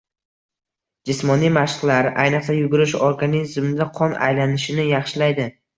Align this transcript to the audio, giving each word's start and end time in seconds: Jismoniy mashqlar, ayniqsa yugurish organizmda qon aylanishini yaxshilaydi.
Jismoniy 1.09 1.51
mashqlar, 1.59 2.09
ayniqsa 2.25 2.57
yugurish 2.59 2.99
organizmda 3.11 3.91
qon 4.01 4.21
aylanishini 4.31 4.93
yaxshilaydi. 4.95 5.53